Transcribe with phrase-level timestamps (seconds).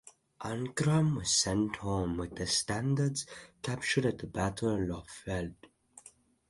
[0.41, 3.27] Ancram was sent home with the standards
[3.61, 5.53] captured at the Battle of Lauffeld.